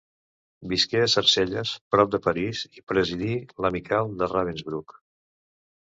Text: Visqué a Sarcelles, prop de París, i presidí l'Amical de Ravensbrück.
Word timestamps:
Visqué 0.71 1.01
a 1.07 1.09
Sarcelles, 1.15 1.75
prop 1.95 2.11
de 2.17 2.21
París, 2.29 2.65
i 2.81 2.83
presidí 2.93 3.33
l'Amical 3.67 4.15
de 4.23 4.35
Ravensbrück. 4.37 5.03